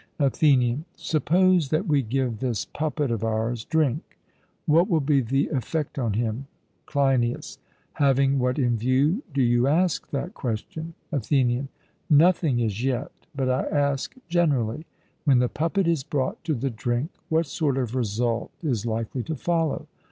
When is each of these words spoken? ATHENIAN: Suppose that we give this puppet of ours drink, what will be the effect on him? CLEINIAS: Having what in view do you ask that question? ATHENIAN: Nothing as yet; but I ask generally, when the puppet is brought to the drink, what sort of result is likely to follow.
ATHENIAN: 0.17 0.85
Suppose 0.95 1.69
that 1.69 1.85
we 1.85 2.01
give 2.01 2.39
this 2.39 2.65
puppet 2.65 3.11
of 3.11 3.23
ours 3.23 3.65
drink, 3.65 4.17
what 4.65 4.89
will 4.89 4.99
be 4.99 5.21
the 5.21 5.47
effect 5.49 5.99
on 5.99 6.13
him? 6.13 6.47
CLEINIAS: 6.87 7.59
Having 7.93 8.39
what 8.39 8.57
in 8.57 8.77
view 8.79 9.21
do 9.31 9.43
you 9.43 9.67
ask 9.67 10.09
that 10.09 10.33
question? 10.33 10.95
ATHENIAN: 11.11 11.67
Nothing 12.09 12.63
as 12.63 12.83
yet; 12.83 13.11
but 13.35 13.47
I 13.47 13.65
ask 13.67 14.15
generally, 14.27 14.87
when 15.25 15.37
the 15.37 15.47
puppet 15.49 15.87
is 15.87 16.03
brought 16.03 16.43
to 16.45 16.55
the 16.55 16.71
drink, 16.71 17.11
what 17.29 17.45
sort 17.45 17.77
of 17.77 17.93
result 17.93 18.49
is 18.63 18.87
likely 18.87 19.21
to 19.21 19.35
follow. 19.35 19.85